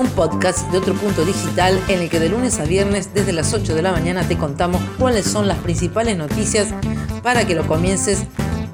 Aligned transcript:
un 0.00 0.08
podcast 0.08 0.70
de 0.70 0.78
otro 0.78 0.94
punto 0.94 1.26
digital 1.26 1.78
en 1.88 2.00
el 2.00 2.08
que 2.08 2.18
de 2.18 2.30
lunes 2.30 2.58
a 2.58 2.64
viernes 2.64 3.12
desde 3.12 3.34
las 3.34 3.52
8 3.52 3.74
de 3.74 3.82
la 3.82 3.92
mañana 3.92 4.26
te 4.26 4.38
contamos 4.38 4.80
cuáles 4.98 5.26
son 5.26 5.46
las 5.46 5.58
principales 5.58 6.16
noticias 6.16 6.68
para 7.22 7.46
que 7.46 7.54
lo 7.54 7.66
comiences 7.66 8.20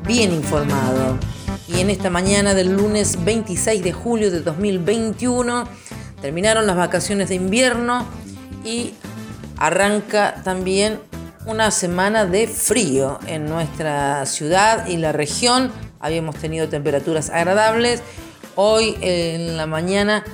bien 0.07 0.33
informado. 0.33 1.19
Y 1.67 1.81
en 1.81 1.91
esta 1.91 2.11
mañana 2.11 2.55
del 2.55 2.77
lunes 2.77 3.25
26 3.25 3.83
de 3.83 3.93
julio 3.93 4.31
de 4.31 4.41
2021 4.41 5.69
terminaron 6.23 6.65
las 6.65 6.77
vacaciones 6.77 7.29
de 7.29 7.35
invierno 7.35 8.07
y 8.65 8.95
arranca 9.57 10.43
también 10.45 11.01
una 11.45 11.73
semana 11.73 12.25
de 12.25 12.47
frío 12.47 13.19
en 13.27 13.47
nuestra 13.47 14.25
ciudad 14.27 14.87
y 14.87 14.97
la 14.97 15.11
región. 15.11 15.73
Habíamos 15.99 16.37
tenido 16.37 16.69
temperaturas 16.69 17.31
agradables. 17.31 18.01
Hoy 18.55 18.97
en 19.01 19.57
la 19.57 19.67
mañana 19.67 20.25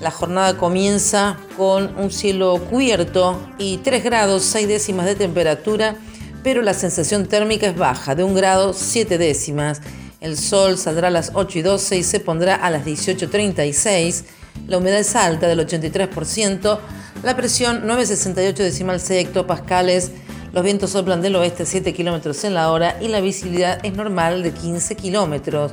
la 0.00 0.10
jornada 0.10 0.56
comienza 0.56 1.36
con 1.56 1.96
un 1.96 2.10
cielo 2.10 2.60
cubierto 2.70 3.40
y 3.58 3.78
3 3.78 4.04
grados 4.04 4.42
6 4.44 4.68
décimas 4.68 5.06
de 5.06 5.14
temperatura, 5.14 5.96
pero 6.42 6.62
la 6.62 6.74
sensación 6.74 7.26
térmica 7.26 7.66
es 7.66 7.76
baja, 7.76 8.14
de 8.14 8.24
1 8.24 8.34
grado 8.34 8.72
7 8.72 9.18
décimas. 9.18 9.80
El 10.20 10.36
sol 10.36 10.78
saldrá 10.78 11.08
a 11.08 11.10
las 11.10 11.32
8 11.34 11.58
y 11.58 11.62
12 11.62 11.96
y 11.98 12.02
se 12.02 12.20
pondrá 12.20 12.54
a 12.54 12.70
las 12.70 12.84
18.36. 12.84 14.24
La 14.66 14.78
humedad 14.78 14.98
es 14.98 15.14
alta 15.14 15.46
del 15.46 15.60
83%. 15.60 16.78
La 17.22 17.36
presión 17.36 17.82
9,68 17.86 18.54
decimal 18.54 19.00
6 19.00 19.26
hectopascales 19.26 20.12
los 20.56 20.64
vientos 20.64 20.92
soplan 20.92 21.20
del 21.20 21.36
oeste 21.36 21.64
a 21.64 21.66
7 21.66 21.92
kilómetros 21.92 22.42
en 22.44 22.54
la 22.54 22.72
hora 22.72 22.96
y 23.02 23.08
la 23.08 23.20
visibilidad 23.20 23.78
es 23.84 23.92
normal 23.92 24.42
de 24.42 24.52
15 24.52 24.94
kilómetros. 24.96 25.72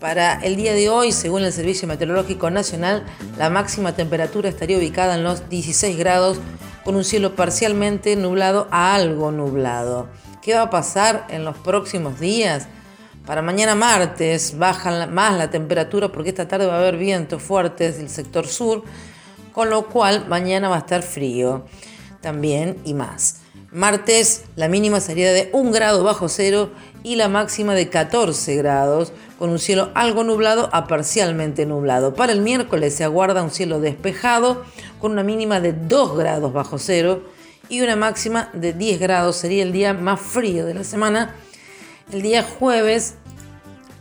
Para 0.00 0.34
el 0.34 0.54
día 0.54 0.74
de 0.74 0.88
hoy, 0.88 1.10
según 1.10 1.42
el 1.42 1.52
Servicio 1.52 1.88
Meteorológico 1.88 2.50
Nacional, 2.50 3.04
la 3.36 3.50
máxima 3.50 3.96
temperatura 3.96 4.48
estaría 4.48 4.78
ubicada 4.78 5.16
en 5.16 5.24
los 5.24 5.48
16 5.48 5.98
grados 5.98 6.38
con 6.84 6.94
un 6.94 7.02
cielo 7.02 7.34
parcialmente 7.34 8.14
nublado 8.14 8.68
a 8.70 8.94
algo 8.94 9.32
nublado. 9.32 10.08
¿Qué 10.40 10.54
va 10.54 10.62
a 10.62 10.70
pasar 10.70 11.26
en 11.30 11.44
los 11.44 11.56
próximos 11.58 12.20
días? 12.20 12.68
Para 13.26 13.42
mañana 13.42 13.74
martes 13.74 14.56
baja 14.56 15.08
más 15.08 15.36
la 15.36 15.50
temperatura 15.50 16.12
porque 16.12 16.28
esta 16.28 16.46
tarde 16.46 16.66
va 16.66 16.76
a 16.76 16.78
haber 16.78 16.96
vientos 16.96 17.42
fuertes 17.42 17.98
del 17.98 18.08
sector 18.08 18.46
sur, 18.46 18.84
con 19.52 19.68
lo 19.68 19.88
cual 19.88 20.28
mañana 20.28 20.68
va 20.68 20.76
a 20.76 20.80
estar 20.80 21.02
frío 21.02 21.64
también 22.20 22.78
y 22.84 22.94
más. 22.94 23.40
Martes 23.72 24.44
la 24.54 24.68
mínima 24.68 25.00
sería 25.00 25.32
de 25.32 25.50
1 25.52 25.72
grado 25.72 26.04
bajo 26.04 26.28
cero 26.28 26.70
y 27.02 27.16
la 27.16 27.28
máxima 27.28 27.74
de 27.74 27.88
14 27.88 28.56
grados, 28.56 29.12
con 29.38 29.50
un 29.50 29.58
cielo 29.58 29.90
algo 29.94 30.24
nublado 30.24 30.68
a 30.72 30.86
parcialmente 30.86 31.64
nublado. 31.64 32.14
Para 32.14 32.32
el 32.32 32.40
miércoles 32.40 32.94
se 32.94 33.04
aguarda 33.04 33.42
un 33.42 33.50
cielo 33.50 33.80
despejado, 33.80 34.64
con 35.00 35.12
una 35.12 35.22
mínima 35.22 35.60
de 35.60 35.72
2 35.72 36.18
grados 36.18 36.52
bajo 36.52 36.78
cero 36.78 37.22
y 37.68 37.80
una 37.80 37.94
máxima 37.94 38.50
de 38.52 38.72
10 38.72 38.98
grados. 38.98 39.36
Sería 39.36 39.62
el 39.62 39.72
día 39.72 39.94
más 39.94 40.20
frío 40.20 40.66
de 40.66 40.74
la 40.74 40.84
semana. 40.84 41.34
El 42.12 42.22
día 42.22 42.42
jueves 42.42 43.14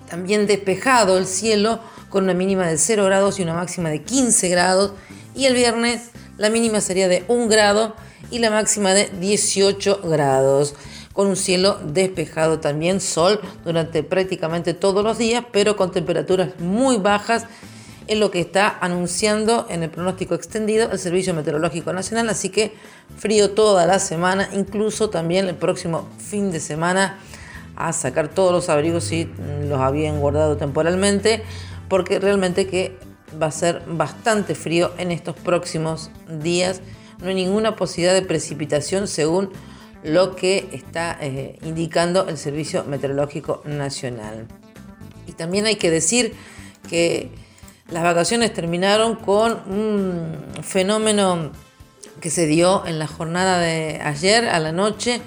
también 0.09 0.47
despejado 0.47 1.17
el 1.17 1.27
cielo, 1.27 1.79
con 2.09 2.23
una 2.23 2.33
mínima 2.33 2.65
de 2.65 2.77
0 2.77 3.05
grados 3.05 3.39
y 3.39 3.43
una 3.43 3.53
máxima 3.53 3.89
de 3.89 4.01
15 4.01 4.49
grados. 4.49 4.93
Y 5.35 5.45
el 5.45 5.53
viernes 5.53 6.11
la 6.37 6.49
mínima 6.49 6.81
sería 6.81 7.07
de 7.07 7.25
1 7.27 7.47
grado 7.47 7.95
y 8.31 8.39
la 8.39 8.49
máxima 8.49 8.93
de 8.93 9.09
18 9.19 10.01
grados 10.03 10.75
con 11.17 11.25
un 11.25 11.35
cielo 11.35 11.79
despejado 11.83 12.59
también, 12.59 13.01
sol 13.01 13.41
durante 13.66 14.03
prácticamente 14.03 14.75
todos 14.75 15.03
los 15.03 15.17
días, 15.17 15.44
pero 15.51 15.75
con 15.75 15.89
temperaturas 15.89 16.59
muy 16.59 16.97
bajas, 16.97 17.47
es 18.05 18.19
lo 18.19 18.29
que 18.29 18.39
está 18.39 18.78
anunciando 18.81 19.66
en 19.67 19.81
el 19.81 19.89
pronóstico 19.89 20.35
extendido 20.35 20.91
el 20.91 21.00
Servicio 21.00 21.33
Meteorológico 21.33 21.91
Nacional, 21.91 22.29
así 22.29 22.50
que 22.50 22.72
frío 23.17 23.50
toda 23.50 23.88
la 23.88 23.97
semana, 23.97 24.47
incluso 24.53 25.09
también 25.09 25.47
el 25.47 25.56
próximo 25.56 26.07
fin 26.19 26.51
de 26.51 26.59
semana 26.59 27.17
a 27.75 27.94
sacar 27.94 28.27
todos 28.27 28.51
los 28.51 28.69
abrigos 28.69 29.06
si 29.06 29.27
los 29.67 29.79
habían 29.79 30.19
guardado 30.19 30.56
temporalmente, 30.56 31.41
porque 31.89 32.19
realmente 32.19 32.67
que 32.67 32.95
va 33.41 33.47
a 33.47 33.51
ser 33.51 33.81
bastante 33.88 34.53
frío 34.53 34.91
en 35.00 35.09
estos 35.09 35.35
próximos 35.35 36.11
días. 36.44 36.79
No 37.19 37.29
hay 37.29 37.33
ninguna 37.33 37.75
posibilidad 37.75 38.13
de 38.13 38.22
precipitación 38.22 39.07
según 39.07 39.50
lo 40.07 40.35
que 40.35 40.69
está 40.72 41.18
eh, 41.19 41.59
indicando 41.63 42.28
el 42.29 42.38
Servicio 42.38 42.85
Meteorológico 42.85 43.62
Nacional. 43.66 44.47
Y 45.28 45.34
también 45.34 45.66
hay 45.66 45.75
que 45.75 45.91
decir 45.91 46.34
que 46.90 47.29
las 47.91 48.03
vacaciones 48.03 48.53
terminaron 48.53 49.16
con 49.16 49.51
un 49.69 50.63
fenómeno 50.63 51.51
que 52.22 52.29
se 52.29 52.47
dio 52.47 52.85
en 52.85 53.00
la 53.00 53.07
jornada 53.07 53.59
de 53.59 54.00
ayer 54.01 54.47
a 54.47 54.59
la 54.59 54.72
noche, 54.72 55.22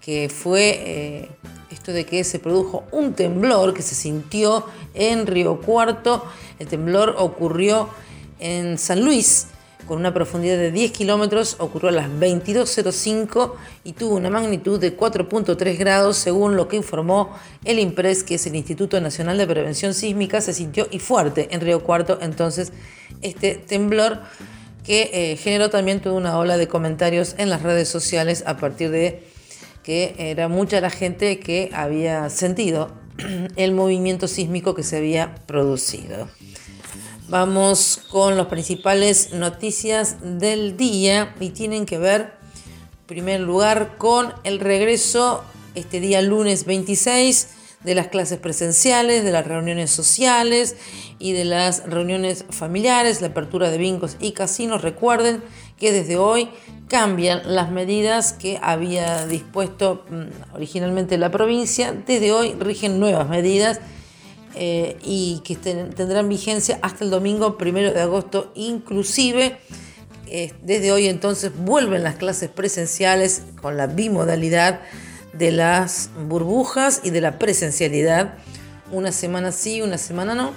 que 0.00 0.30
fue 0.30 0.70
eh, 0.70 1.30
esto 1.70 1.92
de 1.92 2.06
que 2.06 2.24
se 2.24 2.38
produjo 2.38 2.84
un 2.92 3.12
temblor 3.12 3.74
que 3.74 3.82
se 3.82 3.94
sintió 3.94 4.64
en 4.94 5.26
Río 5.26 5.60
Cuarto. 5.60 6.24
El 6.58 6.68
temblor 6.68 7.14
ocurrió 7.18 7.90
en 8.38 8.78
San 8.78 9.04
Luis, 9.04 9.48
con 9.86 9.98
una 9.98 10.14
profundidad 10.14 10.56
de 10.56 10.70
10 10.70 10.92
kilómetros, 10.92 11.56
ocurrió 11.58 11.88
a 11.90 11.92
las 11.92 12.08
22.05 12.08 13.52
y 13.84 13.92
tuvo 13.92 14.16
una 14.16 14.30
magnitud 14.30 14.80
de 14.80 14.96
4.3 14.96 15.78
grados, 15.78 16.16
según 16.16 16.56
lo 16.56 16.68
que 16.68 16.76
informó 16.76 17.30
el 17.64 17.78
IMPRES, 17.78 18.24
que 18.24 18.36
es 18.36 18.46
el 18.46 18.56
Instituto 18.56 19.00
Nacional 19.00 19.38
de 19.38 19.46
Prevención 19.46 19.94
Sísmica, 19.94 20.40
se 20.40 20.52
sintió 20.52 20.88
y 20.90 20.98
fuerte 20.98 21.48
en 21.50 21.60
Río 21.60 21.82
Cuarto. 21.82 22.18
Entonces, 22.20 22.72
este 23.22 23.54
temblor 23.54 24.20
que 24.84 25.10
eh, 25.12 25.36
generó 25.36 25.70
también 25.70 26.00
toda 26.00 26.14
una 26.16 26.38
ola 26.38 26.56
de 26.56 26.68
comentarios 26.68 27.34
en 27.38 27.50
las 27.50 27.62
redes 27.62 27.88
sociales 27.88 28.44
a 28.46 28.56
partir 28.56 28.90
de 28.90 29.22
que 29.82 30.14
era 30.18 30.48
mucha 30.48 30.80
la 30.80 30.90
gente 30.90 31.38
que 31.40 31.70
había 31.72 32.28
sentido 32.30 32.92
el 33.56 33.72
movimiento 33.72 34.28
sísmico 34.28 34.74
que 34.74 34.82
se 34.82 34.96
había 34.96 35.34
producido. 35.46 36.28
Vamos 37.28 38.02
con 38.10 38.36
las 38.36 38.48
principales 38.48 39.32
noticias 39.32 40.16
del 40.20 40.76
día 40.76 41.34
y 41.40 41.50
tienen 41.50 41.86
que 41.86 41.96
ver, 41.96 42.20
en 42.20 43.06
primer 43.06 43.40
lugar, 43.40 43.96
con 43.96 44.34
el 44.44 44.60
regreso 44.60 45.42
este 45.74 46.00
día 46.00 46.20
lunes 46.20 46.66
26 46.66 47.48
de 47.82 47.94
las 47.94 48.08
clases 48.08 48.38
presenciales, 48.38 49.24
de 49.24 49.32
las 49.32 49.46
reuniones 49.46 49.90
sociales 49.90 50.76
y 51.18 51.32
de 51.32 51.46
las 51.46 51.84
reuniones 51.86 52.44
familiares, 52.50 53.22
la 53.22 53.28
apertura 53.28 53.70
de 53.70 53.78
vincos 53.78 54.18
y 54.20 54.32
casinos. 54.32 54.82
Recuerden 54.82 55.42
que 55.78 55.92
desde 55.92 56.18
hoy 56.18 56.50
cambian 56.88 57.40
las 57.46 57.70
medidas 57.70 58.34
que 58.34 58.60
había 58.62 59.26
dispuesto 59.26 60.04
mm, 60.10 60.56
originalmente 60.56 61.16
la 61.16 61.30
provincia. 61.30 61.94
Desde 62.06 62.32
hoy 62.32 62.52
rigen 62.60 63.00
nuevas 63.00 63.30
medidas 63.30 63.80
eh, 64.56 64.96
y 65.02 65.40
que 65.44 65.56
tendrán 65.56 66.28
vigencia 66.28 66.78
hasta 66.82 67.04
el 67.04 67.10
domingo 67.10 67.58
primero 67.58 67.92
de 67.92 68.00
agosto 68.00 68.52
inclusive. 68.54 69.58
Eh, 70.26 70.52
desde 70.62 70.92
hoy 70.92 71.08
entonces 71.08 71.52
vuelven 71.56 72.02
las 72.02 72.16
clases 72.16 72.50
presenciales 72.50 73.42
con 73.60 73.76
la 73.76 73.86
bimodalidad 73.86 74.80
de 75.32 75.50
las 75.50 76.10
burbujas 76.28 77.00
y 77.04 77.10
de 77.10 77.20
la 77.20 77.38
presencialidad. 77.38 78.34
Una 78.92 79.12
semana 79.12 79.52
sí, 79.52 79.82
una 79.82 79.98
semana 79.98 80.34
no. 80.34 80.52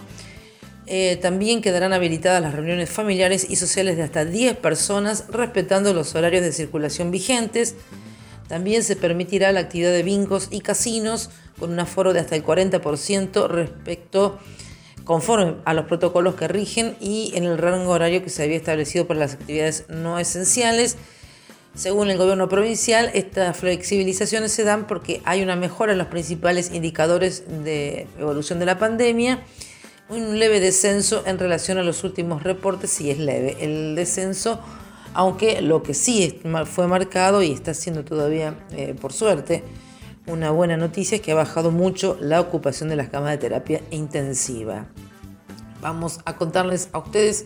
Eh, 0.85 1.17
también 1.21 1.61
quedarán 1.61 1.91
habilitadas 1.91 2.41
las 2.41 2.53
reuniones 2.53 2.89
familiares 2.89 3.45
y 3.49 3.57
sociales 3.57 3.97
de 3.97 4.03
hasta 4.03 4.23
10 4.23 4.57
personas, 4.57 5.25
respetando 5.27 5.93
los 5.93 6.15
horarios 6.15 6.43
de 6.43 6.53
circulación 6.53 7.11
vigentes. 7.11 7.75
También 8.47 8.83
se 8.83 8.95
permitirá 8.95 9.51
la 9.51 9.59
actividad 9.61 9.91
de 9.91 10.03
bingos 10.03 10.47
y 10.49 10.61
casinos 10.61 11.29
con 11.59 11.71
un 11.71 11.79
aforo 11.79 12.13
de 12.13 12.19
hasta 12.19 12.35
el 12.35 12.43
40% 12.43 13.47
respecto 13.47 14.39
conforme 15.03 15.55
a 15.65 15.73
los 15.73 15.85
protocolos 15.85 16.35
que 16.35 16.47
rigen 16.47 16.95
y 16.99 17.31
en 17.35 17.45
el 17.45 17.57
rango 17.57 17.91
horario 17.91 18.23
que 18.23 18.29
se 18.29 18.43
había 18.43 18.57
establecido 18.57 19.07
para 19.07 19.21
las 19.21 19.33
actividades 19.33 19.85
no 19.89 20.19
esenciales. 20.19 20.97
Según 21.75 22.09
el 22.09 22.17
gobierno 22.17 22.49
provincial, 22.49 23.11
estas 23.13 23.55
flexibilizaciones 23.55 24.51
se 24.51 24.63
dan 24.63 24.87
porque 24.87 25.21
hay 25.23 25.43
una 25.43 25.55
mejora 25.55 25.93
en 25.93 25.99
los 25.99 26.07
principales 26.07 26.71
indicadores 26.73 27.43
de 27.63 28.07
evolución 28.19 28.59
de 28.59 28.65
la 28.65 28.79
pandemia, 28.79 29.43
un 30.09 30.39
leve 30.39 30.59
descenso 30.59 31.23
en 31.25 31.37
relación 31.37 31.77
a 31.77 31.83
los 31.83 32.03
últimos 32.03 32.43
reportes, 32.43 32.89
si 32.89 33.11
es 33.11 33.19
leve. 33.19 33.57
El 33.61 33.95
descenso 33.95 34.59
aunque 35.17 35.61
lo 35.63 35.81
que 35.81 35.95
sí 35.95 36.39
fue 36.65 36.87
marcado 36.87 37.41
y 37.41 37.51
está 37.51 37.73
siendo 37.73 38.03
todavía, 38.03 38.53
eh, 38.71 38.93
por 39.01 39.13
suerte, 39.13 39.63
una 40.27 40.51
buena 40.51 40.77
noticia 40.77 41.15
es 41.15 41.21
que 41.21 41.31
ha 41.31 41.35
bajado 41.35 41.71
mucho 41.71 42.17
la 42.19 42.41
ocupación 42.41 42.89
de 42.89 42.97
las 42.97 43.09
camas 43.09 43.31
de 43.31 43.37
terapia 43.37 43.81
intensiva. 43.91 44.85
Vamos 45.81 46.19
a 46.25 46.35
contarles 46.35 46.89
a 46.91 46.99
ustedes 46.99 47.45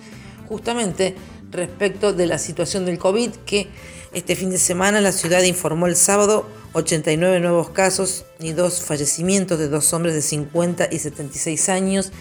justamente 0.50 1.16
respecto 1.52 2.14
de 2.14 2.26
la 2.26 2.38
situación 2.38 2.86
del 2.86 2.98
COVID 2.98 3.32
que 3.46 3.68
este 4.14 4.36
fin 4.36 4.50
de 4.50 4.58
semana 4.58 5.00
la 5.00 5.12
ciudad 5.12 5.44
informó 5.44 5.88
el 5.88 5.96
sábado 5.96 6.46
89 6.74 7.40
nuevos 7.40 7.70
casos 7.70 8.26
y 8.40 8.54
dos 8.54 8.82
fallecimientos 8.82 9.60
de 9.60 9.70
dos 9.70 9.94
hombres 9.94 10.16
de 10.16 10.22
50 10.22 10.88
y 10.92 11.00
76 11.00 11.70
años 11.70 12.12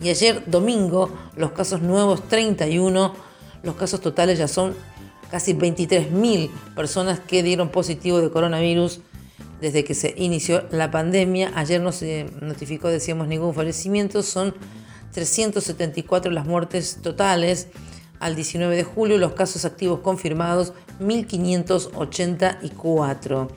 y 0.00 0.10
ayer 0.10 0.42
domingo 0.46 1.16
los 1.36 1.52
casos 1.52 1.80
nuevos 1.80 2.26
31, 2.28 3.14
los 3.62 3.74
casos 3.76 4.00
totales 4.00 4.38
ya 4.38 4.48
son 4.48 4.74
casi 5.30 5.54
23.000 5.54 6.50
personas 6.74 7.20
que 7.20 7.42
dieron 7.42 7.68
positivo 7.68 8.20
de 8.20 8.30
coronavirus 8.30 9.00
desde 9.60 9.84
que 9.84 9.94
se 9.94 10.14
inició 10.16 10.64
la 10.70 10.90
pandemia. 10.90 11.52
Ayer 11.54 11.80
no 11.80 11.92
se 11.92 12.26
notificó, 12.40 12.88
decíamos, 12.88 13.28
ningún 13.28 13.54
fallecimiento. 13.54 14.22
Son 14.22 14.54
374 15.12 16.30
las 16.30 16.46
muertes 16.46 16.98
totales 17.02 17.68
al 18.20 18.36
19 18.36 18.76
de 18.76 18.84
julio, 18.84 19.18
los 19.18 19.32
casos 19.32 19.64
activos 19.64 19.98
confirmados 20.00 20.74
1584. 21.00 23.48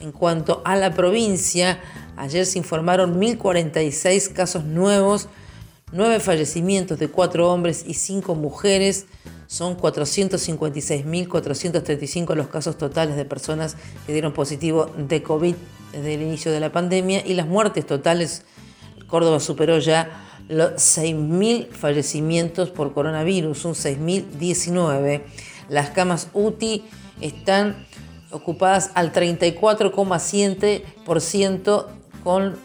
En 0.00 0.12
cuanto 0.12 0.62
a 0.64 0.76
la 0.76 0.92
provincia, 0.92 1.80
ayer 2.16 2.46
se 2.46 2.58
informaron 2.58 3.18
1046 3.18 4.30
casos 4.30 4.64
nuevos, 4.64 5.28
9 5.92 6.20
fallecimientos 6.20 6.98
de 6.98 7.08
4 7.08 7.50
hombres 7.50 7.84
y 7.86 7.92
5 7.94 8.34
mujeres. 8.34 9.06
Son 9.46 9.76
456.435 9.76 12.34
los 12.34 12.48
casos 12.48 12.76
totales 12.78 13.16
de 13.16 13.24
personas 13.24 13.76
que 14.06 14.12
dieron 14.12 14.32
positivo 14.32 14.90
de 14.96 15.22
COVID 15.22 15.54
desde 15.92 16.14
el 16.14 16.22
inicio 16.22 16.50
de 16.50 16.58
la 16.60 16.72
pandemia 16.72 17.24
y 17.24 17.34
las 17.34 17.46
muertes 17.46 17.86
totales, 17.86 18.42
Córdoba 19.06 19.38
superó 19.40 19.78
ya 19.78 20.10
los 20.48 20.72
6.000 20.72 21.68
fallecimientos 21.70 22.70
por 22.70 22.92
coronavirus, 22.92 23.64
un 23.64 23.74
6.019. 23.74 25.22
Las 25.68 25.90
camas 25.90 26.30
UTI 26.34 26.84
están 27.20 27.86
ocupadas 28.30 28.90
al 28.94 29.12
34,7% 29.12 31.86
con 32.24 32.56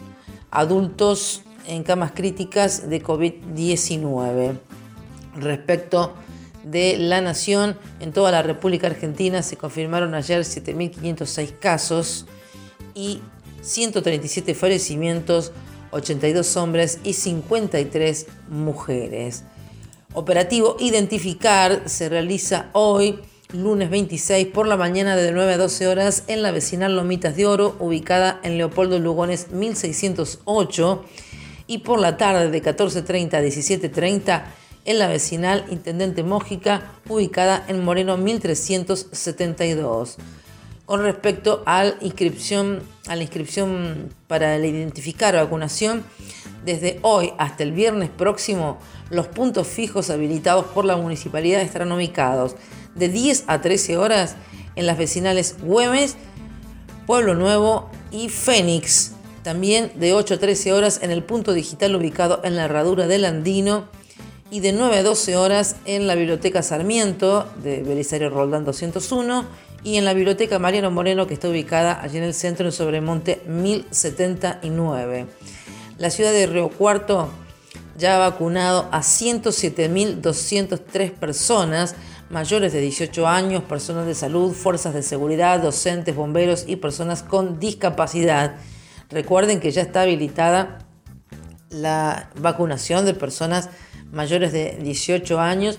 adultos 0.50 1.42
en 1.66 1.84
camas 1.84 2.12
críticas 2.12 2.90
de 2.90 3.02
COVID-19. 3.02 4.58
Respecto 5.36 6.14
de 6.64 6.96
la 6.98 7.20
nación, 7.20 7.76
en 8.00 8.12
toda 8.12 8.30
la 8.30 8.42
República 8.42 8.86
Argentina 8.86 9.42
se 9.42 9.56
confirmaron 9.56 10.14
ayer 10.14 10.40
7.506 10.40 11.58
casos 11.58 12.26
y 12.94 13.20
137 13.62 14.54
fallecimientos 14.54 15.52
82 15.90 16.56
hombres 16.56 16.98
y 17.02 17.14
53 17.14 18.26
mujeres. 18.48 19.44
Operativo 20.12 20.76
Identificar 20.80 21.82
se 21.86 22.08
realiza 22.08 22.70
hoy, 22.72 23.20
lunes 23.52 23.90
26, 23.90 24.48
por 24.48 24.66
la 24.66 24.76
mañana 24.76 25.16
de 25.16 25.32
9 25.32 25.54
a 25.54 25.58
12 25.58 25.88
horas 25.88 26.24
en 26.26 26.42
la 26.42 26.52
vecinal 26.52 26.96
Lomitas 26.96 27.36
de 27.36 27.46
Oro, 27.46 27.76
ubicada 27.78 28.40
en 28.42 28.58
Leopoldo 28.58 28.98
Lugones 28.98 29.50
1608, 29.50 31.04
y 31.66 31.78
por 31.78 32.00
la 32.00 32.16
tarde 32.16 32.50
de 32.50 32.62
14.30 32.62 33.34
a 33.34 33.42
17.30 33.42 34.42
en 34.90 34.98
la 34.98 35.06
vecinal 35.06 35.64
Intendente 35.70 36.24
Mójica, 36.24 36.90
ubicada 37.08 37.64
en 37.68 37.84
Moreno 37.84 38.16
1372 38.16 40.16
con 40.84 41.04
respecto 41.04 41.62
a 41.66 41.84
la 41.84 41.94
inscripción, 42.00 42.82
a 43.06 43.14
la 43.14 43.22
inscripción 43.22 44.12
para 44.26 44.56
el 44.56 44.64
identificar 44.64 45.36
vacunación. 45.36 46.02
Desde 46.64 46.98
hoy 47.02 47.32
hasta 47.38 47.62
el 47.62 47.70
viernes 47.70 48.10
próximo, 48.10 48.78
los 49.10 49.28
puntos 49.28 49.68
fijos 49.68 50.10
habilitados 50.10 50.66
por 50.66 50.84
la 50.84 50.96
municipalidad 50.96 51.60
estarán 51.60 51.92
ubicados 51.92 52.56
de 52.96 53.08
10 53.08 53.44
a 53.46 53.60
13 53.60 53.96
horas 53.96 54.34
en 54.74 54.86
las 54.86 54.98
vecinales 54.98 55.54
Güemes, 55.62 56.16
Pueblo 57.06 57.36
Nuevo 57.36 57.88
y 58.10 58.28
Fénix. 58.28 59.12
También 59.44 59.92
de 59.94 60.14
8 60.14 60.34
a 60.34 60.38
13 60.38 60.72
horas 60.72 60.98
en 61.04 61.12
el 61.12 61.22
punto 61.22 61.52
digital 61.52 61.94
ubicado 61.94 62.40
en 62.42 62.56
la 62.56 62.64
herradura 62.64 63.06
del 63.06 63.24
Andino 63.24 63.99
y 64.50 64.60
de 64.60 64.72
9 64.72 64.98
a 64.98 65.02
12 65.02 65.36
horas 65.36 65.76
en 65.84 66.06
la 66.06 66.14
Biblioteca 66.14 66.62
Sarmiento 66.62 67.46
de 67.62 67.82
Belisario 67.82 68.30
Roldán 68.30 68.64
201 68.64 69.44
y 69.84 69.96
en 69.96 70.04
la 70.04 70.12
Biblioteca 70.12 70.58
Mariano 70.58 70.90
Moreno 70.90 71.26
que 71.26 71.32
está 71.34 71.48
ubicada 71.48 72.02
allí 72.02 72.18
en 72.18 72.24
el 72.24 72.34
centro 72.34 72.66
en 72.66 72.72
Sobremonte 72.72 73.40
1079. 73.46 75.26
La 75.98 76.10
ciudad 76.10 76.32
de 76.32 76.46
Río 76.46 76.68
Cuarto 76.68 77.30
ya 77.96 78.16
ha 78.16 78.18
vacunado 78.18 78.88
a 78.90 79.00
107.203 79.00 81.12
personas 81.12 81.94
mayores 82.28 82.72
de 82.72 82.80
18 82.80 83.26
años, 83.26 83.62
personas 83.64 84.06
de 84.06 84.14
salud, 84.14 84.52
fuerzas 84.52 84.94
de 84.94 85.02
seguridad, 85.02 85.60
docentes, 85.60 86.16
bomberos 86.16 86.64
y 86.66 86.76
personas 86.76 87.22
con 87.22 87.60
discapacidad. 87.60 88.56
Recuerden 89.10 89.60
que 89.60 89.70
ya 89.70 89.82
está 89.82 90.00
habilitada 90.02 90.78
la 91.68 92.30
vacunación 92.40 93.04
de 93.04 93.14
personas 93.14 93.68
mayores 94.12 94.52
de 94.52 94.78
18 94.82 95.40
años 95.40 95.78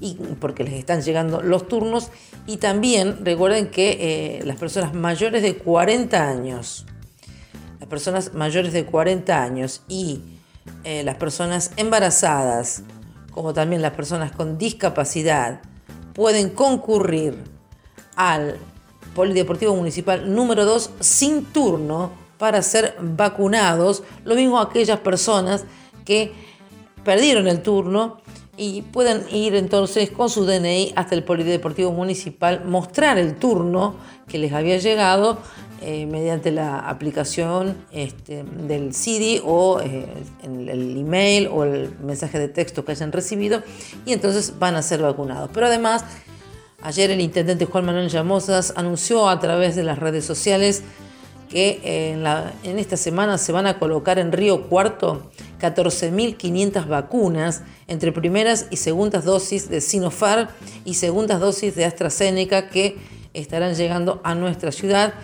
y 0.00 0.14
porque 0.40 0.64
les 0.64 0.74
están 0.74 1.02
llegando 1.02 1.42
los 1.42 1.68
turnos. 1.68 2.10
Y 2.46 2.56
también 2.56 3.24
recuerden 3.24 3.70
que 3.70 4.38
eh, 4.38 4.44
las 4.44 4.56
personas 4.56 4.94
mayores 4.94 5.42
de 5.42 5.56
40 5.56 6.28
años, 6.28 6.86
las 7.78 7.88
personas 7.88 8.34
mayores 8.34 8.72
de 8.72 8.84
40 8.84 9.42
años 9.42 9.82
y 9.88 10.20
eh, 10.84 11.02
las 11.04 11.16
personas 11.16 11.72
embarazadas, 11.76 12.82
como 13.30 13.52
también 13.52 13.82
las 13.82 13.92
personas 13.92 14.32
con 14.32 14.58
discapacidad, 14.58 15.60
pueden 16.14 16.50
concurrir 16.50 17.36
al 18.16 18.58
Polideportivo 19.14 19.74
Municipal 19.74 20.32
número 20.32 20.64
2 20.64 20.90
sin 21.00 21.44
turno 21.44 22.12
para 22.38 22.62
ser 22.62 22.96
vacunados. 23.00 24.02
Lo 24.24 24.34
mismo 24.34 24.60
aquellas 24.60 25.00
personas 25.00 25.64
que 26.04 26.32
perdieron 27.04 27.48
el 27.48 27.62
turno 27.62 28.18
y 28.56 28.82
pueden 28.82 29.24
ir 29.32 29.54
entonces 29.54 30.10
con 30.10 30.28
su 30.28 30.44
DNI 30.44 30.92
hasta 30.94 31.14
el 31.14 31.24
Polideportivo 31.24 31.92
Municipal, 31.92 32.62
mostrar 32.66 33.16
el 33.16 33.36
turno 33.36 33.94
que 34.28 34.38
les 34.38 34.52
había 34.52 34.76
llegado 34.76 35.38
eh, 35.80 36.04
mediante 36.04 36.50
la 36.50 36.78
aplicación 36.80 37.74
este, 37.90 38.44
del 38.44 38.92
CD 38.92 39.40
o 39.42 39.80
eh, 39.80 40.06
el 40.42 40.98
email 40.98 41.48
o 41.50 41.64
el 41.64 41.96
mensaje 42.00 42.38
de 42.38 42.48
texto 42.48 42.84
que 42.84 42.92
hayan 42.92 43.12
recibido 43.12 43.62
y 44.04 44.12
entonces 44.12 44.58
van 44.58 44.76
a 44.76 44.82
ser 44.82 45.00
vacunados. 45.00 45.48
Pero 45.54 45.64
además, 45.66 46.04
ayer 46.82 47.10
el 47.10 47.22
intendente 47.22 47.64
Juan 47.64 47.86
Manuel 47.86 48.10
Llamosas 48.10 48.74
anunció 48.76 49.30
a 49.30 49.40
través 49.40 49.74
de 49.74 49.84
las 49.84 49.98
redes 49.98 50.26
sociales 50.26 50.82
que 51.48 51.80
en 52.62 52.78
esta 52.78 52.96
semana 52.96 53.36
se 53.36 53.50
van 53.50 53.66
a 53.66 53.80
colocar 53.80 54.20
en 54.20 54.30
Río 54.30 54.68
Cuarto 54.68 55.30
14.500 55.60 56.88
vacunas 56.88 57.62
entre 57.86 58.12
primeras 58.12 58.66
y 58.70 58.76
segundas 58.76 59.24
dosis 59.24 59.68
de 59.68 59.80
Sinopharm 59.80 60.48
y 60.84 60.94
segundas 60.94 61.40
dosis 61.40 61.74
de 61.74 61.84
AstraZeneca 61.84 62.68
que 62.68 62.98
estarán 63.34 63.74
llegando 63.74 64.20
a 64.24 64.34
nuestra 64.34 64.72
ciudad. 64.72 65.14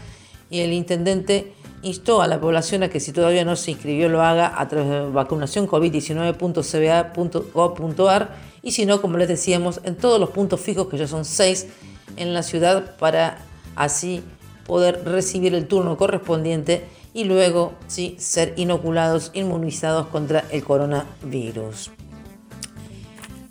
Y 0.50 0.60
el 0.60 0.72
intendente 0.72 1.52
instó 1.82 2.22
a 2.22 2.28
la 2.28 2.40
población 2.40 2.82
a 2.82 2.88
que 2.88 3.00
si 3.00 3.12
todavía 3.12 3.44
no 3.44 3.54
se 3.56 3.72
inscribió 3.72 4.08
lo 4.08 4.22
haga 4.22 4.58
a 4.60 4.66
través 4.68 4.88
de 4.88 5.00
vacunación 5.10 5.68
covid19.cba.gov.ar 5.68 8.56
y 8.62 8.70
si 8.72 8.86
no, 8.86 9.00
como 9.00 9.16
les 9.18 9.28
decíamos, 9.28 9.80
en 9.84 9.94
todos 9.96 10.18
los 10.18 10.30
puntos 10.30 10.60
fijos 10.60 10.88
que 10.88 10.98
ya 10.98 11.06
son 11.06 11.24
seis 11.24 11.68
en 12.16 12.34
la 12.34 12.42
ciudad 12.42 12.96
para 12.96 13.38
así 13.76 14.24
poder 14.66 15.04
recibir 15.04 15.54
el 15.54 15.68
turno 15.68 15.96
correspondiente 15.96 16.88
y 17.16 17.24
luego 17.24 17.72
sí, 17.86 18.14
ser 18.18 18.52
inoculados, 18.58 19.30
inmunizados 19.32 20.08
contra 20.08 20.44
el 20.50 20.62
coronavirus. 20.62 21.90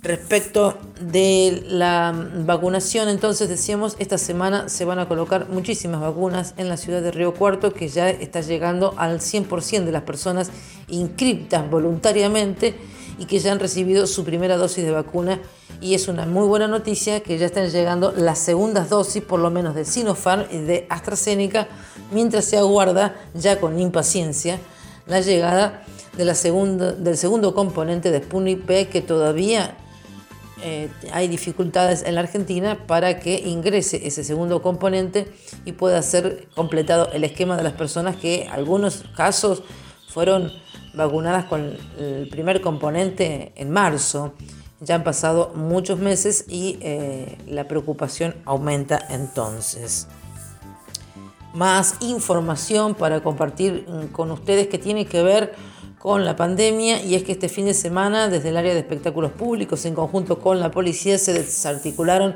Respecto 0.03 0.77
de 1.01 1.63
la 1.67 2.13
vacunación, 2.45 3.09
entonces 3.09 3.49
decíamos, 3.49 3.95
esta 3.97 4.19
semana 4.19 4.69
se 4.69 4.85
van 4.85 4.99
a 4.99 5.07
colocar 5.07 5.49
muchísimas 5.49 5.99
vacunas 5.99 6.53
en 6.57 6.69
la 6.69 6.77
ciudad 6.77 7.01
de 7.01 7.09
Río 7.09 7.33
Cuarto, 7.33 7.73
que 7.73 7.87
ya 7.87 8.11
está 8.11 8.41
llegando 8.41 8.93
al 8.97 9.19
100% 9.19 9.83
de 9.83 9.91
las 9.91 10.03
personas 10.03 10.51
inscritas 10.87 11.67
voluntariamente 11.67 12.75
y 13.17 13.25
que 13.25 13.39
ya 13.39 13.51
han 13.51 13.59
recibido 13.59 14.07
su 14.07 14.23
primera 14.23 14.57
dosis 14.57 14.83
de 14.83 14.91
vacuna. 14.91 15.39
Y 15.81 15.93
es 15.93 16.07
una 16.07 16.25
muy 16.25 16.47
buena 16.47 16.67
noticia 16.67 17.21
que 17.21 17.37
ya 17.37 17.45
están 17.45 17.69
llegando 17.69 18.13
las 18.15 18.39
segundas 18.39 18.89
dosis, 18.89 19.23
por 19.23 19.39
lo 19.39 19.49
menos 19.51 19.75
de 19.75 19.85
Sinopharm 19.85 20.45
y 20.51 20.57
de 20.57 20.85
AstraZeneca, 20.89 21.67
mientras 22.11 22.45
se 22.45 22.57
aguarda 22.57 23.15
ya 23.33 23.59
con 23.59 23.79
impaciencia 23.79 24.59
la 25.07 25.21
llegada 25.21 25.83
del 26.17 26.35
segundo 26.35 27.53
componente 27.53 28.11
de 28.11 28.23
Sputnik 28.23 28.65
P 28.65 28.87
que 28.87 29.01
todavía 29.01 29.77
eh, 30.63 30.89
hay 31.11 31.27
dificultades 31.27 32.03
en 32.03 32.15
la 32.15 32.21
Argentina 32.21 32.87
para 32.87 33.19
que 33.19 33.39
ingrese 33.39 34.07
ese 34.07 34.23
segundo 34.23 34.61
componente 34.61 35.31
y 35.65 35.73
pueda 35.73 36.01
ser 36.01 36.47
completado 36.55 37.11
el 37.11 37.23
esquema 37.23 37.57
de 37.57 37.63
las 37.63 37.73
personas 37.73 38.15
que 38.15 38.43
en 38.43 38.51
algunos 38.51 39.03
casos 39.15 39.63
fueron 40.07 40.51
vacunadas 40.95 41.45
con 41.45 41.77
el 41.99 42.27
primer 42.29 42.61
componente 42.61 43.51
en 43.55 43.69
marzo. 43.69 44.33
Ya 44.81 44.95
han 44.95 45.03
pasado 45.03 45.53
muchos 45.55 45.99
meses 45.99 46.45
y 46.47 46.77
eh, 46.81 47.37
la 47.47 47.67
preocupación 47.67 48.35
aumenta 48.45 48.99
entonces. 49.09 50.07
Más 51.53 51.95
información 52.01 52.93
para 52.95 53.21
compartir 53.21 53.85
mm, 53.87 54.07
con 54.07 54.31
ustedes 54.31 54.67
que 54.67 54.77
tiene 54.77 55.05
que 55.05 55.23
ver 55.23 55.53
con 55.97 56.23
la 56.23 56.35
pandemia 56.35 57.01
y 57.01 57.15
es 57.15 57.23
que 57.23 57.31
este 57.31 57.49
fin 57.49 57.65
de 57.65 57.73
semana 57.73 58.27
desde 58.27 58.49
el 58.49 58.57
área 58.57 58.73
de 58.73 58.79
espectáculos 58.79 59.31
públicos 59.31 59.85
en 59.85 59.95
conjunto 59.95 60.39
con 60.39 60.59
la 60.59 60.69
policía 60.69 61.17
se 61.17 61.33
desarticularon 61.33 62.35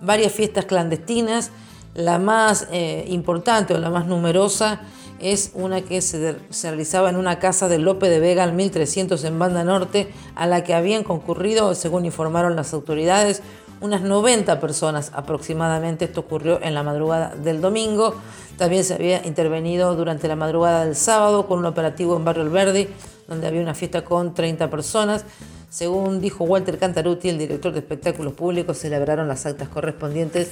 varias 0.00 0.32
fiestas 0.32 0.66
clandestinas. 0.66 1.50
La 1.94 2.18
más 2.18 2.68
eh, 2.70 3.04
importante 3.08 3.74
o 3.74 3.78
la 3.78 3.90
más 3.90 4.06
numerosa 4.06 4.80
es 5.20 5.52
una 5.54 5.82
que 5.82 6.00
se, 6.00 6.36
realizaba 6.62 7.08
en 7.10 7.16
una 7.16 7.38
casa 7.38 7.68
de 7.68 7.78
Lope 7.78 8.08
de 8.08 8.18
Vega 8.18 8.42
al 8.42 8.54
1300 8.54 9.22
en 9.24 9.38
Banda 9.38 9.62
Norte, 9.62 10.12
a 10.34 10.46
la 10.46 10.64
que 10.64 10.74
habían 10.74 11.04
concurrido, 11.04 11.74
según 11.74 12.04
informaron 12.04 12.56
las 12.56 12.74
autoridades, 12.74 13.42
unas 13.80 14.02
90 14.02 14.58
personas 14.58 15.12
aproximadamente. 15.14 16.06
Esto 16.06 16.20
ocurrió 16.20 16.60
en 16.62 16.74
la 16.74 16.82
madrugada 16.82 17.34
del 17.36 17.60
domingo. 17.60 18.14
También 18.56 18.84
se 18.84 18.94
había 18.94 19.24
intervenido 19.26 19.94
durante 19.94 20.28
la 20.28 20.36
madrugada 20.36 20.84
del 20.84 20.96
sábado 20.96 21.46
con 21.46 21.58
un 21.58 21.66
operativo 21.66 22.16
en 22.16 22.24
Barrio 22.24 22.42
El 22.42 22.50
Verde, 22.50 22.88
donde 23.28 23.46
había 23.46 23.60
una 23.60 23.74
fiesta 23.74 24.04
con 24.04 24.34
30 24.34 24.70
personas. 24.70 25.24
Según 25.72 26.20
dijo 26.20 26.44
Walter 26.44 26.78
Cantaruti, 26.78 27.30
el 27.30 27.38
director 27.38 27.72
de 27.72 27.78
espectáculos 27.78 28.34
públicos, 28.34 28.76
celebraron 28.76 29.26
las 29.26 29.46
actas 29.46 29.70
correspondientes 29.70 30.50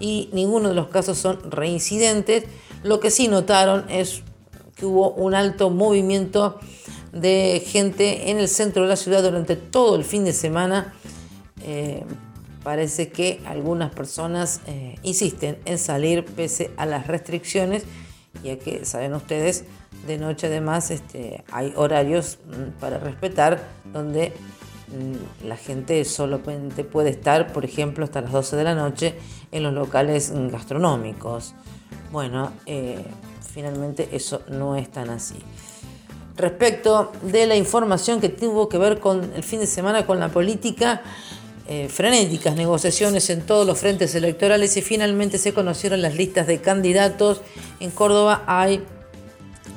y 0.00 0.28
ninguno 0.32 0.70
de 0.70 0.74
los 0.74 0.88
casos 0.88 1.18
son 1.18 1.38
reincidentes. 1.52 2.46
Lo 2.82 2.98
que 2.98 3.12
sí 3.12 3.28
notaron 3.28 3.88
es 3.88 4.24
que 4.74 4.84
hubo 4.84 5.12
un 5.12 5.36
alto 5.36 5.70
movimiento 5.70 6.58
de 7.12 7.62
gente 7.64 8.32
en 8.32 8.40
el 8.40 8.48
centro 8.48 8.82
de 8.82 8.88
la 8.88 8.96
ciudad 8.96 9.22
durante 9.22 9.54
todo 9.54 9.94
el 9.94 10.02
fin 10.02 10.24
de 10.24 10.32
semana. 10.32 10.94
Eh, 11.64 12.02
parece 12.64 13.10
que 13.10 13.40
algunas 13.46 13.94
personas 13.94 14.62
eh, 14.66 14.96
insisten 15.04 15.58
en 15.64 15.78
salir 15.78 16.24
pese 16.24 16.72
a 16.76 16.86
las 16.86 17.06
restricciones, 17.06 17.84
ya 18.42 18.58
que 18.58 18.84
saben 18.84 19.14
ustedes, 19.14 19.64
de 20.06 20.18
noche 20.18 20.46
además 20.46 20.90
este, 20.90 21.44
hay 21.50 21.72
horarios 21.76 22.38
mm, 22.46 22.80
para 22.80 22.98
respetar 22.98 23.62
donde 23.92 24.32
mm, 24.88 25.46
la 25.46 25.56
gente 25.56 26.04
solamente 26.04 26.84
puede 26.84 27.10
estar, 27.10 27.52
por 27.52 27.64
ejemplo, 27.64 28.04
hasta 28.04 28.20
las 28.20 28.32
12 28.32 28.56
de 28.56 28.64
la 28.64 28.74
noche 28.74 29.14
en 29.52 29.62
los 29.62 29.72
locales 29.72 30.32
gastronómicos. 30.50 31.54
Bueno, 32.12 32.52
eh, 32.66 33.04
finalmente 33.52 34.08
eso 34.12 34.42
no 34.48 34.76
es 34.76 34.90
tan 34.90 35.10
así. 35.10 35.36
Respecto 36.36 37.12
de 37.22 37.46
la 37.46 37.56
información 37.56 38.20
que 38.20 38.28
tuvo 38.28 38.68
que 38.68 38.76
ver 38.76 39.00
con 39.00 39.32
el 39.34 39.42
fin 39.42 39.60
de 39.60 39.66
semana 39.66 40.04
con 40.04 40.20
la 40.20 40.28
política, 40.28 41.02
eh, 41.68 41.88
frenéticas 41.88 42.54
negociaciones 42.54 43.28
en 43.30 43.42
todos 43.42 43.66
los 43.66 43.78
frentes 43.78 44.14
electorales 44.14 44.76
y 44.76 44.82
finalmente 44.82 45.38
se 45.38 45.52
conocieron 45.52 46.00
las 46.00 46.14
listas 46.14 46.46
de 46.46 46.60
candidatos. 46.60 47.40
En 47.80 47.90
Córdoba 47.90 48.44
hay 48.46 48.84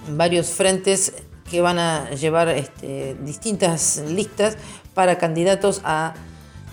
varios 0.09 0.47
frentes 0.47 1.13
que 1.49 1.61
van 1.61 1.79
a 1.79 2.11
llevar 2.11 2.49
este, 2.49 3.15
distintas 3.23 4.03
listas 4.07 4.57
para 4.93 5.17
candidatos 5.17 5.81
a 5.83 6.13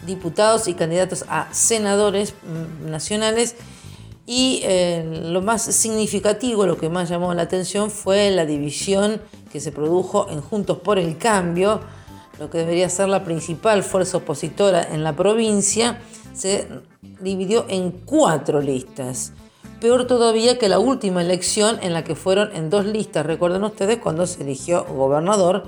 diputados 0.06 0.68
y 0.68 0.75
candidatos 0.75 1.25
a 1.28 1.49
senadores 1.52 2.35
mm, 2.42 2.90
nacionales. 2.90 3.56
Y 4.26 4.61
eh, 4.64 5.23
lo 5.30 5.40
más 5.40 5.62
significativo, 5.62 6.66
lo 6.66 6.76
que 6.76 6.88
más 6.88 7.08
llamó 7.08 7.32
la 7.32 7.42
atención 7.42 7.90
fue 7.90 8.30
la 8.30 8.44
división 8.44 9.20
que 9.52 9.61
se 9.61 9.70
produjo 9.73 10.28
en 10.30 10.40
Juntos 10.40 10.78
por 10.78 10.99
el 10.99 11.16
Cambio, 11.16 11.80
lo 12.38 12.50
que 12.50 12.59
debería 12.59 12.88
ser 12.88 13.09
la 13.09 13.25
principal 13.25 13.83
fuerza 13.83 14.19
opositora 14.19 14.83
en 14.83 15.02
la 15.05 15.14
provincia, 15.14 15.99
se 16.35 16.69
dividió 17.21 17.64
en 17.69 17.90
cuatro 17.90 18.61
listas. 18.61 19.33
Peor 19.81 20.07
todavía 20.07 20.59
que 20.59 20.69
la 20.69 20.78
última 20.78 21.23
elección 21.23 21.78
en 21.83 21.93
la 21.93 22.02
que 22.05 22.14
fueron 22.14 22.55
en 22.55 22.71
dos 22.71 22.87
listas. 22.87 23.26
Recuerden 23.26 23.62
ustedes 23.64 23.99
cuando 23.99 24.26
se 24.26 24.43
eligió 24.43 24.85
gobernador. 24.85 25.64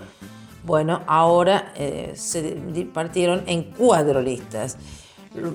Bueno, 0.64 1.02
ahora 1.06 1.72
eh, 1.76 2.12
se 2.14 2.56
partieron 2.92 3.42
en 3.46 3.64
cuatro 3.64 4.20
listas. 4.22 4.76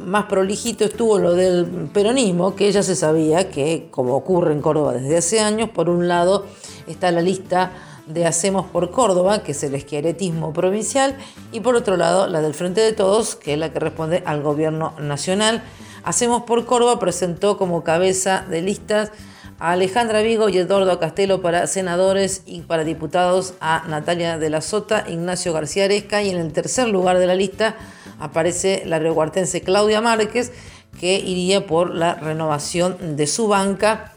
Más 0.05 0.25
prolijito 0.25 0.86
estuvo 0.86 1.17
lo 1.17 1.34
del 1.34 1.89
peronismo, 1.91 2.55
que 2.55 2.72
ya 2.72 2.84
se 2.84 2.96
sabía 2.96 3.50
que, 3.50 3.88
como 3.89 4.15
ocurre 4.15 4.53
en 4.53 4.62
Córdoba 4.62 4.93
desde 4.93 5.17
hace 5.17 5.39
años, 5.39 5.70
por 5.70 5.89
un 5.89 6.08
lado 6.08 6.46
está 6.88 7.12
la 7.12 7.22
lista 7.22 7.72
de 8.07 8.25
Hacemos 8.25 8.65
por 8.65 8.91
Córdoba, 8.91 9.43
que 9.43 9.53
es 9.53 9.63
el 9.63 9.75
esqueletismo 9.75 10.53
provincial, 10.53 11.15
y 11.51 11.60
por 11.62 11.75
otro 11.75 11.98
lado 11.98 12.27
la 12.27 12.41
del 12.41 12.53
Frente 12.53 12.81
de 12.81 12.93
Todos, 12.93 13.36
que 13.36 13.53
es 13.53 13.60
la 13.60 13.72
que 13.72 13.79
responde 13.79 14.24
al 14.25 14.41
gobierno 14.41 14.93
nacional. 15.00 15.63
Hacemos 16.03 16.43
por 16.43 16.65
Córdoba 16.65 17.00
presentó 17.00 17.57
como 17.57 17.83
cabeza 17.83 18.45
de 18.50 18.62
listas 18.62 19.12
a 19.60 19.72
Alejandra 19.72 20.22
Vigo 20.22 20.50
y 20.50 20.57
Eduardo 20.57 21.00
Castelo 21.00 21.41
para 21.41 21.67
senadores 21.67 22.43
y 22.45 22.62
para 22.62 22.83
diputados 22.83 23.53
a 23.62 23.86
Natalia 23.88 24.38
de 24.38 24.50
la 24.50 24.62
Sota, 24.62 25.05
Ignacio 25.07 25.53
García 25.53 25.86
Aresca 25.86 26.22
y 26.22 26.29
en 26.29 26.38
el 26.38 26.51
tercer 26.51 26.89
lugar 26.89 27.19
de 27.19 27.27
la 27.27 27.36
lista 27.36 27.77
aparece 28.19 28.83
la 28.86 29.00
riocuartense 29.00 29.62
Claudia 29.62 30.01
Márquez 30.01 30.51
que 31.00 31.17
iría 31.17 31.65
por 31.65 31.93
la 31.93 32.15
renovación 32.15 33.15
de 33.15 33.27
su 33.27 33.48
banca 33.48 34.12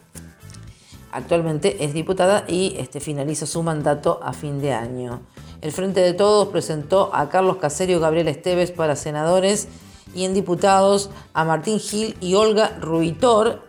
Actualmente 1.13 1.85
es 1.85 1.95
diputada 1.95 2.45
y 2.49 2.77
este, 2.79 3.01
finaliza 3.01 3.47
su 3.47 3.63
mandato 3.63 4.21
a 4.23 4.33
fin 4.33 4.61
de 4.61 4.73
año. 4.73 5.21
El 5.63 5.73
Frente 5.73 6.01
de 6.01 6.13
Todos 6.13 6.49
presentó 6.49 7.11
a 7.15 7.29
Carlos 7.29 7.57
Caserio 7.57 7.97
y 7.97 8.01
Gabriel 8.01 8.29
Esteves 8.29 8.71
para 8.71 8.97
senadores 8.97 9.69
y 10.15 10.25
en 10.25 10.35
diputados 10.35 11.11
a 11.33 11.45
Martín 11.45 11.79
Gil 11.79 12.17
y 12.21 12.35
Olga 12.35 12.77
Ruitor. 12.81 13.63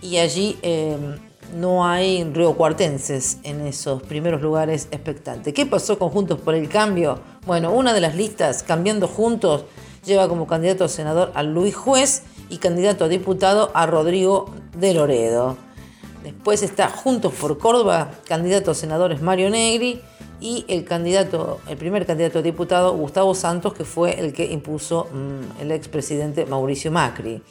Y 0.00 0.18
allí 0.18 0.58
em, 0.62 1.16
no 1.56 1.86
hay 1.86 2.24
riocuartenses 2.24 3.38
en 3.42 3.66
esos 3.66 4.02
primeros 4.02 4.42
lugares 4.42 4.88
expectantes. 4.90 5.54
¿Qué 5.54 5.66
pasó 5.66 5.98
con 5.98 6.10
Juntos 6.10 6.40
por 6.40 6.54
el 6.54 6.68
Cambio? 6.68 7.18
Bueno, 7.46 7.72
una 7.72 7.92
de 7.94 8.00
las 8.00 8.14
listas, 8.14 8.62
Cambiando 8.62 9.08
Juntos, 9.08 9.64
lleva 10.04 10.28
como 10.28 10.46
candidato 10.46 10.84
a 10.84 10.88
senador 10.88 11.32
a 11.34 11.42
Luis 11.42 11.74
Juez 11.74 12.22
y 12.48 12.58
candidato 12.58 13.04
a 13.04 13.08
diputado 13.08 13.70
a 13.74 13.86
Rodrigo 13.86 14.54
de 14.76 14.94
Loredo. 14.94 15.67
Después 16.28 16.62
está 16.62 16.90
Juntos 16.90 17.32
por 17.32 17.56
Córdoba, 17.56 18.10
candidato 18.26 18.70
a 18.70 18.74
senadores 18.74 19.22
Mario 19.22 19.48
Negri 19.48 20.02
y 20.42 20.66
el 20.68 20.84
candidato, 20.84 21.58
el 21.66 21.78
primer 21.78 22.04
candidato 22.04 22.40
a 22.40 22.42
diputado 22.42 22.94
Gustavo 22.94 23.34
Santos, 23.34 23.72
que 23.72 23.86
fue 23.86 24.20
el 24.20 24.34
que 24.34 24.44
impuso 24.44 25.08
mm, 25.10 25.62
el 25.62 25.72
expresidente 25.72 26.44
Mauricio 26.44 26.92
Macri. 26.92 27.42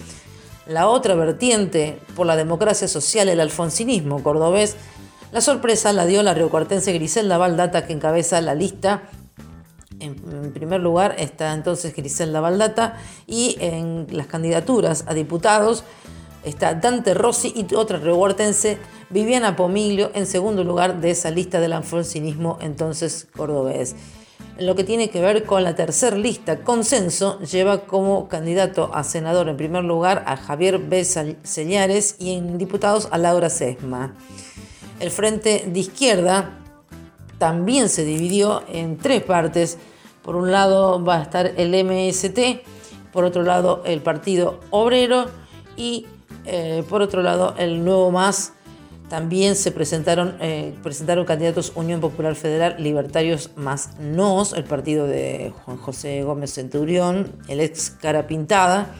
La 0.67 0.89
otra 0.89 1.15
vertiente 1.15 1.97
por 2.15 2.27
la 2.27 2.35
democracia 2.35 2.87
social, 2.87 3.29
el 3.29 3.39
alfonsinismo 3.39 4.21
cordobés, 4.21 4.75
la 5.31 5.41
sorpresa 5.41 5.91
la 5.91 6.05
dio 6.05 6.21
la 6.21 6.35
riocuartense 6.35 6.93
Griselda 6.93 7.39
Valdata, 7.39 7.87
que 7.87 7.93
encabeza 7.93 8.39
la 8.41 8.53
lista. 8.53 9.09
En 9.99 10.53
primer 10.53 10.81
lugar 10.81 11.15
está 11.17 11.51
entonces 11.53 11.95
Griselda 11.95 12.41
Valdata 12.41 12.99
y 13.25 13.57
en 13.59 14.05
las 14.11 14.27
candidaturas 14.27 15.05
a 15.07 15.15
diputados 15.15 15.83
está 16.49 16.73
Dante 16.75 17.13
Rossi 17.13 17.53
y 17.55 17.75
otra 17.75 17.97
rehuertense, 17.97 18.77
Viviana 19.09 19.55
Pomiglio, 19.55 20.11
en 20.13 20.25
segundo 20.25 20.63
lugar 20.63 21.01
de 21.01 21.11
esa 21.11 21.31
lista 21.31 21.59
del 21.59 21.73
alfonsinismo 21.73 22.57
entonces 22.61 23.27
cordobés. 23.35 23.95
En 24.57 24.65
lo 24.65 24.75
que 24.75 24.83
tiene 24.83 25.09
que 25.09 25.21
ver 25.21 25.43
con 25.45 25.63
la 25.63 25.75
tercera 25.75 26.17
lista, 26.17 26.63
Consenso 26.63 27.39
lleva 27.41 27.81
como 27.81 28.27
candidato 28.27 28.89
a 28.91 29.03
senador 29.03 29.49
en 29.49 29.57
primer 29.57 29.83
lugar 29.83 30.23
a 30.25 30.35
Javier 30.35 30.79
B. 30.79 31.05
Señares 31.43 32.15
y 32.17 32.33
en 32.33 32.57
diputados 32.57 33.07
a 33.11 33.19
Laura 33.19 33.51
Sesma. 33.51 34.15
El 34.99 35.11
frente 35.11 35.63
de 35.67 35.79
izquierda 35.79 36.57
también 37.37 37.87
se 37.87 38.03
dividió 38.03 38.63
en 38.67 38.97
tres 38.97 39.21
partes. 39.21 39.77
Por 40.23 40.35
un 40.35 40.51
lado 40.51 41.03
va 41.03 41.17
a 41.17 41.21
estar 41.21 41.53
el 41.55 41.71
MST, 41.85 42.63
por 43.13 43.25
otro 43.25 43.43
lado 43.43 43.83
el 43.85 44.01
Partido 44.01 44.59
Obrero 44.71 45.27
y 45.75 46.07
eh, 46.47 46.83
por 46.89 47.01
otro 47.01 47.21
lado, 47.21 47.55
el 47.57 47.83
Nuevo 47.83 48.11
Más 48.11 48.53
también 49.09 49.55
se 49.55 49.71
presentaron, 49.71 50.35
eh, 50.41 50.73
presentaron 50.83 51.25
candidatos 51.25 51.71
Unión 51.75 52.01
Popular 52.01 52.35
Federal, 52.35 52.75
Libertarios 52.77 53.51
más 53.55 53.97
NOS, 53.99 54.53
el 54.53 54.65
partido 54.65 55.07
de 55.07 55.53
Juan 55.63 55.77
José 55.77 56.23
Gómez 56.23 56.53
Centurión, 56.53 57.31
el 57.47 57.61
ex 57.61 57.91
Cara 57.91 58.27
Pintada, 58.27 58.93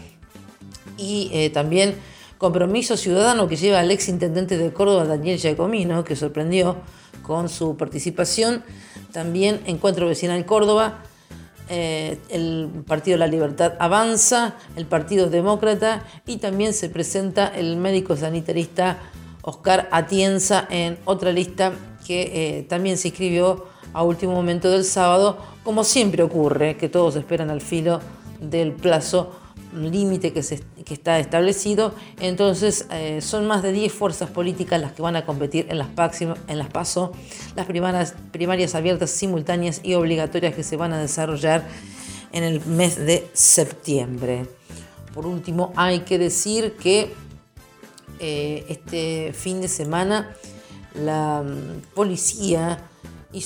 y 0.98 1.30
eh, 1.34 1.50
también 1.50 1.96
Compromiso 2.38 2.96
Ciudadano 2.98 3.48
que 3.48 3.56
lleva 3.56 3.80
al 3.80 3.92
ex 3.92 4.08
intendente 4.08 4.58
de 4.58 4.72
Córdoba, 4.72 5.06
Daniel 5.06 5.40
Giacomino, 5.40 6.04
que 6.04 6.16
sorprendió 6.16 6.78
con 7.24 7.50
su 7.50 7.76
participación. 7.76 8.64
También 9.12 9.62
Encuentro 9.66 10.08
Vecinal 10.08 10.46
Córdoba, 10.46 11.04
eh, 11.70 12.18
el 12.30 12.70
Partido 12.88 13.16
de 13.16 13.20
la 13.20 13.28
Libertad 13.28 13.74
Avanza, 13.80 14.56
el 14.76 14.86
Partido 14.86 15.30
Demócrata 15.30 16.04
y 16.26 16.38
también 16.38 16.74
se 16.74 16.90
presenta 16.90 17.48
el 17.48 17.78
médico 17.78 18.16
sanitarista 18.16 19.00
Oscar 19.42 19.88
Atienza 19.92 20.66
en 20.70 20.98
otra 21.06 21.32
lista 21.32 21.74
que 22.06 22.58
eh, 22.60 22.64
también 22.64 22.98
se 22.98 23.10
inscribió 23.10 23.66
a 23.94 24.04
último 24.04 24.34
momento 24.34 24.70
del 24.70 24.84
sábado, 24.84 25.38
como 25.64 25.84
siempre 25.84 26.24
ocurre, 26.24 26.78
que 26.78 26.90
todos 26.90 27.16
esperan 27.16 27.50
al 27.50 27.62
filo 27.62 28.00
del 28.40 28.74
plazo 28.74 29.32
límite 29.84 30.34
que, 30.34 30.40
está 30.40 31.20
establecido. 31.20 31.94
Entonces, 32.20 32.88
eh, 32.92 33.22
son 33.22 33.48
más 33.48 33.64
de 33.64 33.72
10 33.72 33.92
fuerzas 33.94 34.30
políticas 34.30 34.82
las 34.82 34.92
que 34.94 35.02
van 35.02 35.16
a 35.16 35.26
competir 35.26 35.68
en 35.70 35.78
las, 35.78 35.90
en 36.22 36.58
las 36.58 36.68
PASO, 36.70 37.12
las 37.56 37.66
primarias, 37.66 38.16
primarias 38.32 38.76
abiertas, 38.76 39.12
simultáneas 39.12 39.82
y 39.84 39.94
obligatorias 39.94 40.56
que 40.56 40.64
se 40.64 40.78
van 40.78 40.94
a 40.94 41.00
desarrollar 41.00 41.68
en 42.32 42.44
el 42.44 42.66
mes 42.66 42.98
de 42.98 43.28
septiembre. 43.34 44.46
Por 45.14 45.26
último, 45.26 45.74
hay 45.76 46.02
que 46.02 46.18
decir 46.18 46.74
que 46.74 47.14
eh, 48.20 48.66
este 48.70 49.34
fin 49.34 49.62
de 49.62 49.68
semana 49.68 50.36
la 50.94 51.44
mm, 51.44 51.94
policía 51.94 52.90
y 53.34 53.44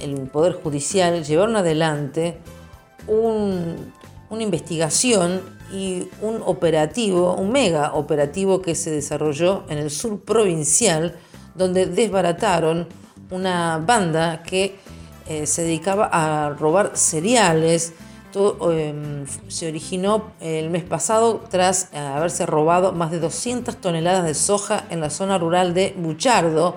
el 0.00 0.28
Poder 0.32 0.54
Judicial 0.54 1.24
llevaron 1.24 1.56
adelante 1.56 2.38
un, 3.06 3.92
una 4.34 4.42
investigación 4.42 5.40
y 5.72 6.08
un 6.20 6.42
operativo, 6.44 7.34
un 7.34 7.50
mega 7.50 7.94
operativo 7.94 8.60
que 8.60 8.74
se 8.74 8.90
desarrolló 8.90 9.64
en 9.68 9.78
el 9.78 9.90
sur 9.90 10.20
provincial, 10.20 11.16
donde 11.54 11.86
desbarataron 11.86 12.86
una 13.30 13.78
banda 13.78 14.42
que 14.42 14.76
eh, 15.26 15.46
se 15.46 15.62
dedicaba 15.62 16.08
a 16.12 16.50
robar 16.50 16.92
cereales. 16.94 17.94
Todo, 18.32 18.72
em, 18.72 19.24
se 19.48 19.68
originó 19.68 20.32
el 20.40 20.68
mes 20.68 20.82
pasado 20.82 21.44
tras 21.48 21.94
haberse 21.94 22.46
robado 22.46 22.92
más 22.92 23.12
de 23.12 23.20
200 23.20 23.76
toneladas 23.76 24.24
de 24.24 24.34
soja 24.34 24.84
en 24.90 25.00
la 25.00 25.08
zona 25.08 25.38
rural 25.38 25.72
de 25.72 25.94
Buchardo. 25.96 26.76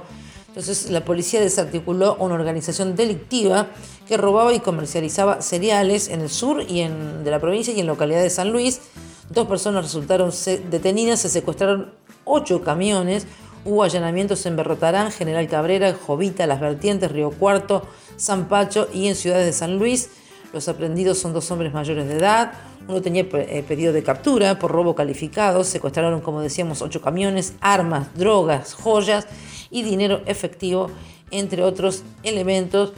Entonces 0.58 0.90
la 0.90 1.06
policía 1.06 1.40
desarticuló 1.40 2.16
una 2.20 2.34
organización 2.34 2.96
delictiva 2.96 3.68
que 4.08 4.18
robaba 4.18 4.52
y 4.56 4.60
comercializaba 4.60 5.40
cereales 5.40 6.08
en 6.08 6.22
el 6.22 6.30
sur 6.30 6.64
y 6.68 6.80
en, 6.80 7.24
de 7.24 7.30
la 7.30 7.40
provincia 7.40 7.76
y 7.76 7.80
en 7.80 7.86
localidad 7.86 8.24
de 8.24 8.32
San 8.32 8.52
Luis. 8.52 8.82
Dos 9.30 9.46
personas 9.48 9.84
resultaron 9.84 10.32
detenidas, 10.72 11.20
se 11.20 11.30
secuestraron 11.30 11.94
ocho 12.26 12.64
camiones, 12.64 13.28
hubo 13.66 13.84
allanamientos 13.84 14.48
en 14.48 14.56
Berrotarán, 14.56 15.12
General 15.12 15.48
Cabrera, 15.48 15.94
Jovita, 15.94 16.48
Las 16.48 16.60
Vertientes, 16.60 17.12
Río 17.12 17.30
Cuarto, 17.30 17.84
San 18.16 18.48
Pacho 18.48 18.88
y 18.92 19.10
en 19.10 19.16
ciudades 19.16 19.46
de 19.46 19.54
San 19.54 19.78
Luis. 19.78 20.10
Los 20.58 20.68
aprendidos 20.68 21.20
son 21.20 21.34
dos 21.34 21.52
hombres 21.52 21.72
mayores 21.72 22.08
de 22.08 22.16
edad. 22.16 22.52
Uno 22.88 23.00
tenía 23.00 23.28
eh, 23.32 23.64
pedido 23.68 23.94
de 23.94 24.02
captura 24.02 24.58
por 24.58 24.72
robo 24.72 24.96
calificado. 24.96 25.64
Secuestraron, 25.64 26.20
como 26.20 26.42
decíamos, 26.42 26.82
ocho 26.82 27.00
camiones, 27.00 27.54
armas, 27.62 28.08
drogas, 28.16 28.74
joyas 28.74 29.28
y 29.70 29.84
dinero 29.84 30.24
efectivo, 30.26 30.90
entre 31.30 31.62
otros 31.62 32.02
elementos. 32.24 32.94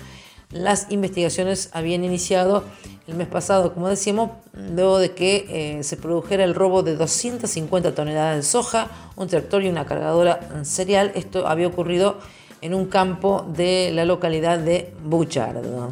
Las 0.51 0.89
investigaciones 0.89 1.70
habían 1.74 2.06
iniciado 2.06 2.63
el 3.08 3.16
mes 3.16 3.28
pasado, 3.28 3.74
como 3.74 3.89
decíamos, 3.89 4.32
luego 4.54 4.98
de 4.98 5.12
que 5.12 5.80
eh, 5.80 5.84
se 5.84 5.98
produjera 5.98 6.46
el 6.46 6.56
robo 6.56 6.82
de 6.82 6.96
250 6.96 7.94
toneladas 7.94 8.38
de 8.38 8.44
soja, 8.44 8.88
un 9.18 9.28
tractor 9.28 9.63
y 9.63 9.68
una 9.68 9.86
cargadora 9.86 10.63
cereal. 10.63 11.12
Esto 11.13 11.46
había 11.46 11.68
ocurrido 11.68 12.20
en 12.62 12.74
un 12.74 12.86
campo 12.86 13.46
de 13.54 13.92
la 13.94 14.06
localidad 14.06 14.60
de 14.60 14.94
Buchardo. 15.04 15.92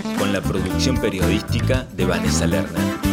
con 0.21 0.31
la 0.31 0.39
producción 0.39 0.97
periodística 0.97 1.87
de 1.97 2.05
Vanessa 2.05 2.45
Lerner. 2.45 3.10